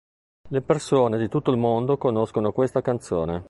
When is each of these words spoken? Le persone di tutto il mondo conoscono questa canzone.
Le 0.49 0.61
persone 0.61 1.19
di 1.19 1.29
tutto 1.29 1.51
il 1.51 1.57
mondo 1.57 1.95
conoscono 1.99 2.51
questa 2.51 2.81
canzone. 2.81 3.39